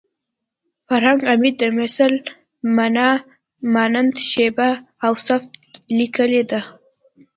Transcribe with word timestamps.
فرهنګ 0.87 1.21
عمید 1.31 1.55
د 1.59 1.63
مثل 1.79 2.11
مانا 2.75 3.09
مانند 3.73 4.13
شبیه 4.31 4.71
او 5.05 5.13
صفت 5.25 5.49
لیکلې 5.97 6.43
ده 6.49 6.61